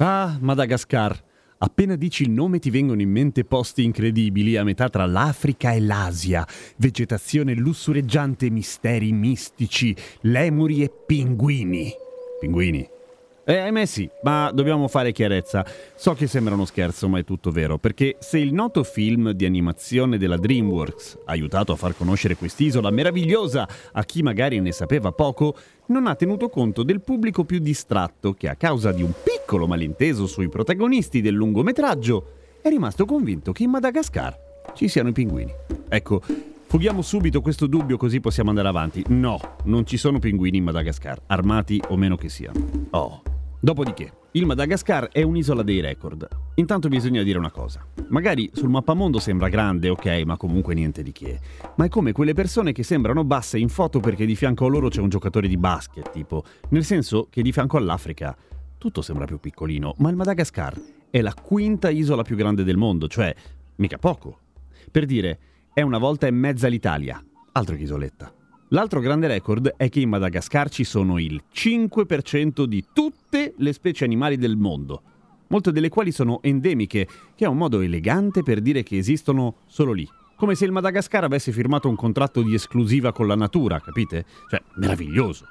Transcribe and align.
Ah, 0.00 0.38
Madagascar. 0.40 1.24
Appena 1.58 1.96
dici 1.96 2.22
il 2.22 2.30
nome 2.30 2.60
ti 2.60 2.70
vengono 2.70 3.00
in 3.00 3.10
mente 3.10 3.44
posti 3.44 3.82
incredibili 3.82 4.56
a 4.56 4.62
metà 4.62 4.88
tra 4.88 5.06
l'Africa 5.06 5.72
e 5.72 5.80
l'Asia, 5.80 6.46
vegetazione 6.76 7.54
lussureggiante 7.54 8.48
misteri 8.48 9.10
mistici, 9.10 9.96
lemuri 10.20 10.84
e 10.84 10.92
pinguini. 11.04 11.92
Pinguini. 12.38 12.97
Eh, 13.48 13.56
ahimè 13.56 13.86
sì, 13.86 14.06
ma 14.24 14.50
dobbiamo 14.52 14.88
fare 14.88 15.10
chiarezza. 15.10 15.64
So 15.94 16.12
che 16.12 16.26
sembra 16.26 16.52
uno 16.52 16.66
scherzo, 16.66 17.08
ma 17.08 17.18
è 17.18 17.24
tutto 17.24 17.50
vero, 17.50 17.78
perché 17.78 18.16
se 18.20 18.36
il 18.36 18.52
noto 18.52 18.84
film 18.84 19.30
di 19.30 19.46
animazione 19.46 20.18
della 20.18 20.36
DreamWorks 20.36 21.20
ha 21.24 21.32
aiutato 21.32 21.72
a 21.72 21.76
far 21.76 21.96
conoscere 21.96 22.36
quest'isola 22.36 22.90
meravigliosa 22.90 23.66
a 23.92 24.04
chi 24.04 24.20
magari 24.20 24.60
ne 24.60 24.70
sapeva 24.70 25.12
poco, 25.12 25.56
non 25.86 26.06
ha 26.08 26.14
tenuto 26.14 26.50
conto 26.50 26.82
del 26.82 27.00
pubblico 27.00 27.44
più 27.44 27.58
distratto 27.58 28.34
che 28.34 28.50
a 28.50 28.54
causa 28.54 28.92
di 28.92 29.02
un 29.02 29.14
piccolo 29.24 29.66
malinteso 29.66 30.26
sui 30.26 30.50
protagonisti 30.50 31.22
del 31.22 31.32
lungometraggio 31.32 32.32
è 32.60 32.68
rimasto 32.68 33.06
convinto 33.06 33.52
che 33.52 33.62
in 33.62 33.70
Madagascar 33.70 34.38
ci 34.74 34.88
siano 34.88 35.08
i 35.08 35.12
pinguini. 35.12 35.54
Ecco, 35.88 36.20
Fughiamo 36.68 37.00
subito 37.00 37.40
questo 37.40 37.66
dubbio 37.66 37.96
così 37.96 38.20
possiamo 38.20 38.50
andare 38.50 38.68
avanti. 38.68 39.02
No, 39.08 39.40
non 39.64 39.86
ci 39.86 39.96
sono 39.96 40.18
pinguini 40.18 40.58
in 40.58 40.64
Madagascar, 40.64 41.18
armati 41.28 41.80
o 41.88 41.96
meno 41.96 42.16
che 42.16 42.28
siano. 42.28 42.88
Oh. 42.90 43.27
Dopodiché, 43.60 44.12
il 44.32 44.46
Madagascar 44.46 45.08
è 45.08 45.22
un'isola 45.22 45.64
dei 45.64 45.80
record. 45.80 46.28
Intanto 46.54 46.86
bisogna 46.86 47.24
dire 47.24 47.38
una 47.38 47.50
cosa. 47.50 47.84
Magari 48.08 48.48
sul 48.52 48.68
mappamondo 48.68 49.18
sembra 49.18 49.48
grande, 49.48 49.88
ok, 49.88 50.22
ma 50.24 50.36
comunque 50.36 50.74
niente 50.74 51.02
di 51.02 51.10
che. 51.10 51.40
Ma 51.74 51.86
è 51.86 51.88
come 51.88 52.12
quelle 52.12 52.34
persone 52.34 52.70
che 52.70 52.84
sembrano 52.84 53.24
basse 53.24 53.58
in 53.58 53.68
foto 53.68 53.98
perché 53.98 54.26
di 54.26 54.36
fianco 54.36 54.66
a 54.66 54.68
loro 54.68 54.88
c'è 54.88 55.00
un 55.00 55.08
giocatore 55.08 55.48
di 55.48 55.56
basket, 55.56 56.10
tipo. 56.12 56.44
Nel 56.68 56.84
senso 56.84 57.26
che 57.30 57.42
di 57.42 57.50
fianco 57.50 57.76
all'Africa 57.78 58.36
tutto 58.78 59.02
sembra 59.02 59.24
più 59.24 59.40
piccolino, 59.40 59.94
ma 59.98 60.10
il 60.10 60.16
Madagascar 60.16 60.80
è 61.10 61.20
la 61.20 61.34
quinta 61.34 61.90
isola 61.90 62.22
più 62.22 62.36
grande 62.36 62.62
del 62.62 62.76
mondo, 62.76 63.08
cioè 63.08 63.34
mica 63.76 63.98
poco. 63.98 64.38
Per 64.88 65.04
dire, 65.04 65.38
è 65.72 65.82
una 65.82 65.98
volta 65.98 66.28
e 66.28 66.30
mezza 66.30 66.68
l'Italia, 66.68 67.20
altro 67.52 67.74
che 67.74 67.82
isoletta. 67.82 68.32
L'altro 68.72 69.00
grande 69.00 69.28
record 69.28 69.72
è 69.78 69.88
che 69.88 70.00
in 70.00 70.10
Madagascar 70.10 70.68
ci 70.68 70.84
sono 70.84 71.18
il 71.18 71.42
5% 71.54 72.64
di 72.64 72.84
tutte 72.92 73.54
le 73.56 73.72
specie 73.72 74.04
animali 74.04 74.36
del 74.36 74.58
mondo, 74.58 75.02
molte 75.46 75.72
delle 75.72 75.88
quali 75.88 76.12
sono 76.12 76.42
endemiche, 76.42 77.08
che 77.34 77.46
è 77.46 77.48
un 77.48 77.56
modo 77.56 77.80
elegante 77.80 78.42
per 78.42 78.60
dire 78.60 78.82
che 78.82 78.98
esistono 78.98 79.60
solo 79.68 79.92
lì. 79.92 80.06
Come 80.36 80.54
se 80.54 80.66
il 80.66 80.72
Madagascar 80.72 81.24
avesse 81.24 81.50
firmato 81.50 81.88
un 81.88 81.96
contratto 81.96 82.42
di 82.42 82.52
esclusiva 82.52 83.10
con 83.10 83.26
la 83.26 83.36
natura, 83.36 83.80
capite? 83.80 84.26
Cioè, 84.50 84.62
meraviglioso. 84.74 85.46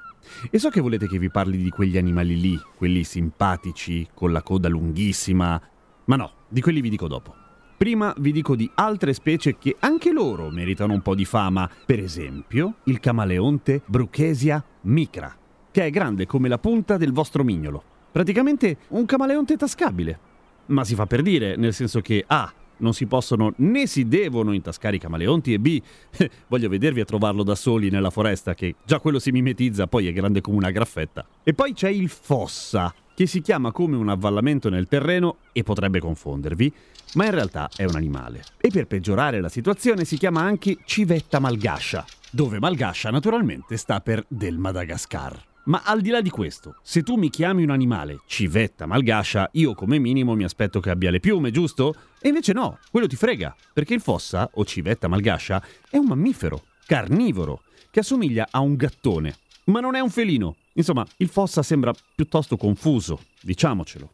E 0.48 0.60
so 0.60 0.68
che 0.68 0.80
volete 0.80 1.08
che 1.08 1.18
vi 1.18 1.28
parli 1.28 1.56
di 1.56 1.70
quegli 1.70 1.98
animali 1.98 2.40
lì, 2.40 2.60
quelli 2.76 3.02
simpatici, 3.02 4.06
con 4.14 4.30
la 4.30 4.42
coda 4.42 4.68
lunghissima, 4.68 5.60
ma 6.04 6.16
no, 6.16 6.32
di 6.48 6.60
quelli 6.60 6.80
vi 6.80 6.90
dico 6.90 7.08
dopo. 7.08 7.47
Prima 7.78 8.12
vi 8.18 8.32
dico 8.32 8.56
di 8.56 8.68
altre 8.74 9.12
specie 9.12 9.56
che 9.56 9.76
anche 9.78 10.10
loro 10.10 10.50
meritano 10.50 10.94
un 10.94 11.00
po' 11.00 11.14
di 11.14 11.24
fama, 11.24 11.70
per 11.86 12.00
esempio 12.00 12.78
il 12.86 12.98
camaleonte 12.98 13.82
Bruchesia 13.86 14.64
micra, 14.82 15.32
che 15.70 15.84
è 15.84 15.90
grande 15.90 16.26
come 16.26 16.48
la 16.48 16.58
punta 16.58 16.96
del 16.96 17.12
vostro 17.12 17.44
mignolo. 17.44 17.80
Praticamente 18.10 18.78
un 18.88 19.06
camaleonte 19.06 19.56
tascabile. 19.56 20.18
Ma 20.66 20.82
si 20.82 20.96
fa 20.96 21.06
per 21.06 21.22
dire, 21.22 21.54
nel 21.54 21.72
senso 21.72 22.00
che 22.00 22.24
A. 22.26 22.52
Non 22.80 22.94
si 22.94 23.06
possono 23.06 23.54
né 23.58 23.86
si 23.86 24.06
devono 24.06 24.52
intascare 24.52 24.96
i 24.96 25.00
camaleonti 25.00 25.52
e 25.52 25.58
B. 25.60 25.80
Voglio 26.48 26.68
vedervi 26.68 27.00
a 27.00 27.04
trovarlo 27.04 27.44
da 27.44 27.54
soli 27.54 27.90
nella 27.90 28.10
foresta, 28.10 28.54
che 28.54 28.74
già 28.84 28.98
quello 28.98 29.20
si 29.20 29.30
mimetizza, 29.30 29.86
poi 29.86 30.08
è 30.08 30.12
grande 30.12 30.40
come 30.40 30.56
una 30.56 30.70
graffetta. 30.70 31.24
E 31.44 31.54
poi 31.54 31.74
c'è 31.74 31.90
il 31.90 32.08
fossa, 32.08 32.92
che 33.18 33.26
si 33.26 33.40
chiama 33.40 33.72
come 33.72 33.96
un 33.96 34.10
avvallamento 34.10 34.68
nel 34.68 34.86
terreno 34.86 35.38
e 35.50 35.64
potrebbe 35.64 35.98
confondervi, 35.98 36.72
ma 37.14 37.24
in 37.24 37.32
realtà 37.32 37.68
è 37.74 37.82
un 37.82 37.96
animale. 37.96 38.44
E 38.60 38.68
per 38.68 38.86
peggiorare 38.86 39.40
la 39.40 39.48
situazione 39.48 40.04
si 40.04 40.16
chiama 40.16 40.42
anche 40.42 40.76
civetta 40.84 41.40
malgascia, 41.40 42.04
dove 42.30 42.60
malgascia 42.60 43.10
naturalmente 43.10 43.76
sta 43.76 44.00
per 44.00 44.24
del 44.28 44.56
Madagascar. 44.56 45.36
Ma 45.64 45.82
al 45.84 46.00
di 46.00 46.10
là 46.10 46.20
di 46.20 46.30
questo, 46.30 46.76
se 46.80 47.02
tu 47.02 47.16
mi 47.16 47.28
chiami 47.28 47.64
un 47.64 47.70
animale 47.70 48.20
civetta 48.26 48.86
malgascia, 48.86 49.48
io 49.54 49.74
come 49.74 49.98
minimo 49.98 50.36
mi 50.36 50.44
aspetto 50.44 50.78
che 50.78 50.90
abbia 50.90 51.10
le 51.10 51.18
piume, 51.18 51.50
giusto? 51.50 51.96
E 52.20 52.28
invece 52.28 52.52
no, 52.52 52.78
quello 52.88 53.08
ti 53.08 53.16
frega, 53.16 53.52
perché 53.72 53.94
il 53.94 54.00
fossa, 54.00 54.48
o 54.54 54.64
civetta 54.64 55.08
malgascia, 55.08 55.60
è 55.90 55.96
un 55.96 56.06
mammifero, 56.06 56.66
carnivoro, 56.86 57.62
che 57.90 57.98
assomiglia 57.98 58.46
a 58.48 58.60
un 58.60 58.76
gattone, 58.76 59.34
ma 59.64 59.80
non 59.80 59.96
è 59.96 60.00
un 60.00 60.08
felino, 60.08 60.54
Insomma, 60.78 61.04
il 61.16 61.28
fossa 61.28 61.62
sembra 61.62 61.92
piuttosto 62.14 62.56
confuso, 62.56 63.20
diciamocelo. 63.42 64.12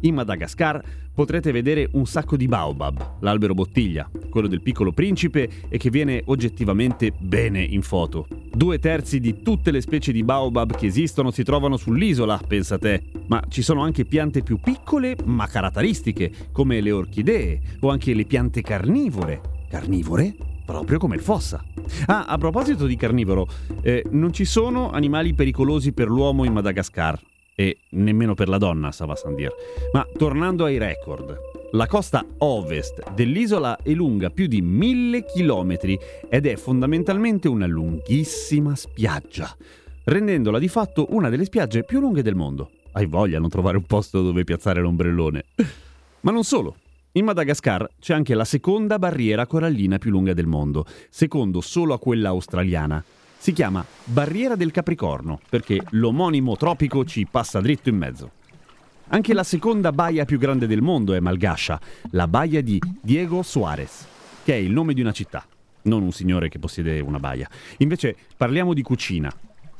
In 0.00 0.14
Madagascar 0.14 0.82
potrete 1.14 1.52
vedere 1.52 1.88
un 1.92 2.04
sacco 2.04 2.36
di 2.36 2.48
baobab, 2.48 3.18
l'albero 3.20 3.54
bottiglia, 3.54 4.10
quello 4.28 4.48
del 4.48 4.60
piccolo 4.60 4.90
principe 4.90 5.48
e 5.68 5.78
che 5.78 5.88
viene 5.88 6.20
oggettivamente 6.26 7.12
bene 7.16 7.62
in 7.62 7.82
foto. 7.82 8.26
Due 8.52 8.80
terzi 8.80 9.20
di 9.20 9.40
tutte 9.40 9.70
le 9.70 9.80
specie 9.80 10.10
di 10.10 10.24
baobab 10.24 10.76
che 10.76 10.86
esistono 10.86 11.30
si 11.30 11.44
trovano 11.44 11.76
sull'isola, 11.76 12.40
pensa 12.46 12.76
te, 12.76 13.04
ma 13.28 13.40
ci 13.48 13.62
sono 13.62 13.82
anche 13.82 14.04
piante 14.04 14.42
più 14.42 14.58
piccole 14.58 15.16
ma 15.24 15.46
caratteristiche, 15.46 16.30
come 16.50 16.80
le 16.80 16.90
orchidee 16.90 17.60
o 17.80 17.88
anche 17.88 18.12
le 18.14 18.24
piante 18.24 18.62
carnivore. 18.62 19.40
Carnivore? 19.70 20.53
Proprio 20.64 20.98
come 20.98 21.16
il 21.16 21.22
fossa. 21.22 21.62
Ah, 22.06 22.24
a 22.24 22.38
proposito 22.38 22.86
di 22.86 22.96
carnivoro, 22.96 23.46
eh, 23.82 24.04
non 24.10 24.32
ci 24.32 24.44
sono 24.44 24.90
animali 24.90 25.34
pericolosi 25.34 25.92
per 25.92 26.08
l'uomo 26.08 26.44
in 26.44 26.52
Madagascar 26.52 27.20
e 27.54 27.78
nemmeno 27.90 28.34
per 28.34 28.48
la 28.48 28.58
donna, 28.58 28.90
Sava 28.90 29.14
Sandir. 29.14 29.52
Ma 29.92 30.06
tornando 30.16 30.64
ai 30.64 30.78
record, 30.78 31.36
la 31.72 31.86
costa 31.86 32.24
ovest 32.38 33.12
dell'isola 33.12 33.78
è 33.82 33.90
lunga 33.92 34.30
più 34.30 34.46
di 34.46 34.60
mille 34.62 35.24
chilometri 35.24 35.98
ed 36.28 36.46
è 36.46 36.56
fondamentalmente 36.56 37.48
una 37.48 37.66
lunghissima 37.66 38.74
spiaggia, 38.74 39.54
rendendola 40.04 40.58
di 40.58 40.68
fatto 40.68 41.06
una 41.10 41.28
delle 41.28 41.44
spiagge 41.44 41.84
più 41.84 42.00
lunghe 42.00 42.22
del 42.22 42.34
mondo. 42.34 42.70
Hai 42.92 43.06
voglia 43.06 43.40
non 43.40 43.48
trovare 43.48 43.76
un 43.76 43.84
posto 43.84 44.22
dove 44.22 44.44
piazzare 44.44 44.80
l'ombrellone. 44.80 45.44
Ma 46.20 46.30
non 46.30 46.44
solo. 46.44 46.76
In 47.16 47.26
Madagascar 47.26 47.88
c'è 48.00 48.12
anche 48.12 48.34
la 48.34 48.44
seconda 48.44 48.98
barriera 48.98 49.46
corallina 49.46 49.98
più 49.98 50.10
lunga 50.10 50.34
del 50.34 50.48
mondo, 50.48 50.84
secondo 51.10 51.60
solo 51.60 51.94
a 51.94 52.00
quella 52.00 52.30
australiana. 52.30 53.04
Si 53.38 53.52
chiama 53.52 53.86
Barriera 54.02 54.56
del 54.56 54.72
Capricorno 54.72 55.38
perché 55.48 55.80
l'omonimo 55.90 56.56
tropico 56.56 57.04
ci 57.04 57.24
passa 57.30 57.60
dritto 57.60 57.88
in 57.88 57.98
mezzo. 57.98 58.30
Anche 59.10 59.32
la 59.32 59.44
seconda 59.44 59.92
baia 59.92 60.24
più 60.24 60.38
grande 60.38 60.66
del 60.66 60.82
mondo 60.82 61.14
è 61.14 61.20
malgascia, 61.20 61.80
la 62.10 62.26
baia 62.26 62.60
di 62.62 62.80
Diego 63.00 63.42
Suarez, 63.42 64.06
che 64.42 64.54
è 64.54 64.56
il 64.56 64.72
nome 64.72 64.92
di 64.92 65.00
una 65.00 65.12
città, 65.12 65.46
non 65.82 66.02
un 66.02 66.10
signore 66.10 66.48
che 66.48 66.58
possiede 66.58 66.98
una 66.98 67.20
baia. 67.20 67.48
Invece 67.76 68.16
parliamo 68.36 68.74
di 68.74 68.82
cucina. 68.82 69.32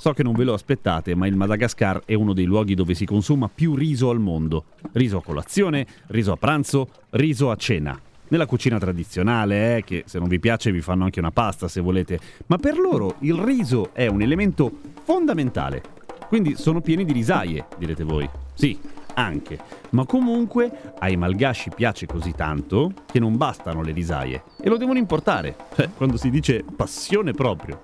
So 0.05 0.13
che 0.13 0.23
non 0.23 0.35
ve 0.35 0.45
lo 0.45 0.53
aspettate, 0.53 1.15
ma 1.15 1.27
il 1.27 1.35
Madagascar 1.35 2.03
è 2.05 2.13
uno 2.13 2.35
dei 2.35 2.45
luoghi 2.45 2.75
dove 2.75 2.93
si 2.93 3.07
consuma 3.07 3.49
più 3.49 3.75
riso 3.75 4.11
al 4.11 4.21
mondo. 4.21 4.65
Riso 4.93 5.17
a 5.17 5.23
colazione, 5.23 5.87
riso 6.09 6.31
a 6.31 6.37
pranzo, 6.37 6.89
riso 7.13 7.51
a 7.51 7.57
cena. 7.57 7.99
Nella 8.29 8.45
cucina 8.45 8.79
tradizionale, 8.79 9.79
eh, 9.79 9.83
che 9.83 10.03
se 10.05 10.19
non 10.19 10.29
vi 10.29 10.39
piace 10.39 10.71
vi 10.73 10.83
fanno 10.83 11.05
anche 11.05 11.21
una 11.21 11.31
pasta 11.31 11.69
se 11.69 11.81
volete, 11.81 12.21
ma 12.49 12.59
per 12.59 12.77
loro 12.77 13.15
il 13.21 13.33
riso 13.33 13.95
è 13.95 14.07
un 14.07 14.21
elemento 14.21 14.71
fondamentale. 15.05 15.83
Quindi 16.29 16.55
sono 16.55 16.83
pieni 16.83 17.07
di 17.07 17.13
risaie, 17.15 17.65
direte 17.79 18.05
voi. 18.05 18.29
Sì, 18.53 18.79
anche. 19.15 19.59
Ma 19.93 20.05
comunque 20.05 20.93
ai 20.99 21.17
malgasci 21.17 21.71
piace 21.75 22.05
così 22.05 22.35
tanto 22.37 22.93
che 23.11 23.19
non 23.19 23.39
bastano 23.39 23.81
le 23.81 23.93
risaie 23.93 24.43
e 24.61 24.69
lo 24.69 24.77
devono 24.77 24.99
importare. 24.99 25.57
Cioè, 25.75 25.89
quando 25.97 26.19
si 26.19 26.29
dice 26.29 26.63
passione 26.77 27.33
proprio. 27.33 27.81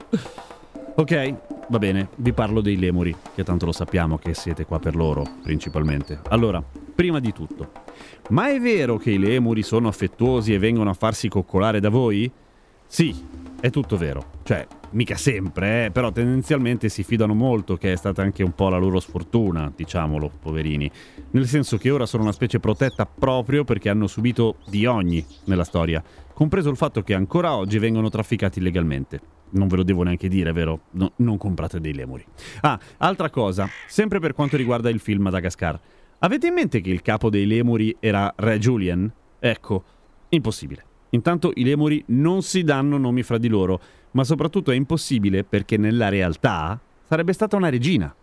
Ok, 0.96 1.58
va 1.70 1.78
bene, 1.78 2.08
vi 2.16 2.32
parlo 2.32 2.60
dei 2.60 2.76
lemuri, 2.76 3.14
che 3.34 3.44
tanto 3.44 3.64
lo 3.64 3.72
sappiamo 3.72 4.18
che 4.18 4.34
siete 4.34 4.64
qua 4.64 4.80
per 4.80 4.96
loro, 4.96 5.24
principalmente. 5.42 6.20
Allora, 6.28 6.62
prima 6.62 7.20
di 7.20 7.32
tutto, 7.32 7.70
ma 8.30 8.50
è 8.50 8.58
vero 8.58 8.96
che 8.96 9.12
i 9.12 9.18
lemuri 9.18 9.62
sono 9.62 9.86
affettuosi 9.86 10.52
e 10.52 10.58
vengono 10.58 10.90
a 10.90 10.94
farsi 10.94 11.28
coccolare 11.28 11.78
da 11.78 11.88
voi? 11.88 12.30
Sì, 12.86 13.14
è 13.60 13.70
tutto 13.70 13.96
vero. 13.96 14.38
Cioè, 14.42 14.66
mica 14.90 15.14
sempre, 15.14 15.86
eh, 15.86 15.90
però 15.92 16.10
tendenzialmente 16.10 16.88
si 16.88 17.04
fidano 17.04 17.34
molto, 17.34 17.76
che 17.76 17.92
è 17.92 17.96
stata 17.96 18.20
anche 18.20 18.42
un 18.42 18.52
po' 18.52 18.68
la 18.68 18.78
loro 18.78 18.98
sfortuna, 18.98 19.72
diciamolo, 19.74 20.28
poverini. 20.40 20.90
Nel 21.30 21.46
senso 21.46 21.78
che 21.78 21.90
ora 21.90 22.04
sono 22.04 22.24
una 22.24 22.32
specie 22.32 22.58
protetta 22.58 23.06
proprio 23.06 23.62
perché 23.62 23.90
hanno 23.90 24.08
subito 24.08 24.56
di 24.66 24.86
ogni 24.86 25.24
nella 25.44 25.62
storia, 25.62 26.02
compreso 26.34 26.68
il 26.68 26.76
fatto 26.76 27.02
che 27.02 27.14
ancora 27.14 27.54
oggi 27.54 27.78
vengono 27.78 28.08
trafficati 28.08 28.58
illegalmente. 28.58 29.38
Non 29.50 29.68
ve 29.68 29.76
lo 29.76 29.82
devo 29.82 30.02
neanche 30.02 30.28
dire, 30.28 30.52
vero? 30.52 30.82
No, 30.92 31.12
non 31.16 31.36
comprate 31.36 31.80
dei 31.80 31.94
lemuri. 31.94 32.24
Ah, 32.60 32.78
altra 32.98 33.30
cosa, 33.30 33.68
sempre 33.88 34.20
per 34.20 34.32
quanto 34.32 34.56
riguarda 34.56 34.90
il 34.90 35.00
film 35.00 35.22
Madagascar. 35.22 35.78
Avete 36.20 36.48
in 36.48 36.54
mente 36.54 36.80
che 36.80 36.90
il 36.90 37.02
capo 37.02 37.30
dei 37.30 37.46
lemuri 37.46 37.96
era 37.98 38.32
Re 38.36 38.58
Julian? 38.58 39.10
Ecco, 39.38 39.84
impossibile. 40.28 40.84
Intanto 41.10 41.50
i 41.54 41.64
lemuri 41.64 42.02
non 42.08 42.42
si 42.42 42.62
danno 42.62 42.98
nomi 42.98 43.22
fra 43.22 43.38
di 43.38 43.48
loro, 43.48 43.80
ma 44.12 44.24
soprattutto 44.24 44.70
è 44.70 44.74
impossibile 44.74 45.44
perché 45.44 45.76
nella 45.76 46.08
realtà 46.08 46.80
sarebbe 47.02 47.32
stata 47.32 47.56
una 47.56 47.68
regina. 47.68 48.14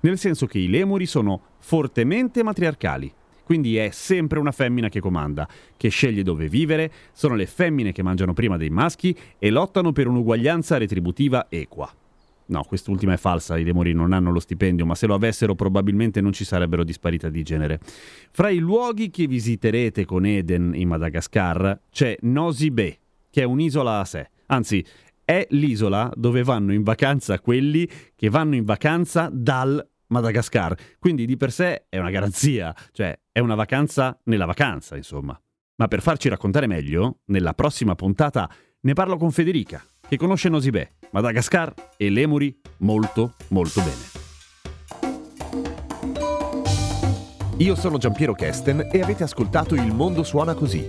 Nel 0.00 0.18
senso 0.18 0.46
che 0.46 0.58
i 0.58 0.68
lemuri 0.68 1.06
sono 1.06 1.40
fortemente 1.58 2.42
matriarcali, 2.42 3.12
quindi 3.46 3.76
è 3.76 3.90
sempre 3.92 4.40
una 4.40 4.50
femmina 4.50 4.88
che 4.88 4.98
comanda, 4.98 5.46
che 5.76 5.88
sceglie 5.88 6.24
dove 6.24 6.48
vivere, 6.48 6.90
sono 7.12 7.36
le 7.36 7.46
femmine 7.46 7.92
che 7.92 8.02
mangiano 8.02 8.32
prima 8.32 8.56
dei 8.56 8.70
maschi 8.70 9.16
e 9.38 9.50
lottano 9.50 9.92
per 9.92 10.08
un'uguaglianza 10.08 10.78
retributiva 10.78 11.46
equa. 11.48 11.88
No, 12.46 12.64
quest'ultima 12.64 13.12
è 13.12 13.16
falsa, 13.16 13.56
i 13.56 13.62
demoni 13.62 13.92
non 13.92 14.12
hanno 14.12 14.32
lo 14.32 14.40
stipendio, 14.40 14.84
ma 14.84 14.96
se 14.96 15.06
lo 15.06 15.14
avessero 15.14 15.54
probabilmente 15.54 16.20
non 16.20 16.32
ci 16.32 16.44
sarebbero 16.44 16.82
disparità 16.82 17.28
di 17.28 17.44
genere. 17.44 17.78
Fra 18.32 18.48
i 18.48 18.58
luoghi 18.58 19.10
che 19.10 19.28
visiterete 19.28 20.04
con 20.04 20.26
Eden 20.26 20.72
in 20.74 20.88
Madagascar 20.88 21.82
c'è 21.88 22.16
Nosy 22.22 22.70
Be, 22.70 22.98
che 23.30 23.42
è 23.42 23.44
un'isola 23.44 24.00
a 24.00 24.04
sé. 24.04 24.28
Anzi, 24.46 24.84
è 25.24 25.46
l'isola 25.50 26.10
dove 26.16 26.42
vanno 26.42 26.72
in 26.72 26.82
vacanza 26.82 27.38
quelli 27.38 27.88
che 28.16 28.28
vanno 28.28 28.56
in 28.56 28.64
vacanza 28.64 29.30
dal 29.32 29.88
Madagascar. 30.08 30.74
Quindi 30.98 31.26
di 31.26 31.36
per 31.36 31.52
sé 31.52 31.86
è 31.88 31.98
una 31.98 32.10
garanzia, 32.10 32.74
cioè 32.92 33.18
è 33.32 33.40
una 33.40 33.54
vacanza 33.54 34.18
nella 34.24 34.46
vacanza, 34.46 34.96
insomma. 34.96 35.38
Ma 35.76 35.88
per 35.88 36.00
farci 36.00 36.28
raccontare 36.28 36.66
meglio, 36.66 37.20
nella 37.26 37.52
prossima 37.52 37.94
puntata 37.94 38.50
ne 38.80 38.92
parlo 38.92 39.16
con 39.16 39.30
Federica, 39.30 39.84
che 40.08 40.16
conosce 40.16 40.48
Nosibè, 40.48 40.88
Madagascar 41.10 41.74
e 41.96 42.10
Lemuri 42.10 42.58
molto 42.78 43.34
molto 43.48 43.80
bene. 43.80 44.24
Io 47.58 47.74
sono 47.74 47.96
Giampiero 47.96 48.34
Kesten 48.34 48.90
e 48.92 49.00
avete 49.00 49.22
ascoltato 49.22 49.74
Il 49.74 49.94
Mondo 49.94 50.22
Suona 50.22 50.54
Così, 50.54 50.86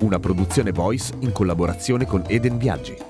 una 0.00 0.18
produzione 0.18 0.72
voice 0.72 1.14
in 1.20 1.30
collaborazione 1.30 2.06
con 2.06 2.24
Eden 2.26 2.56
Viaggi. 2.56 3.05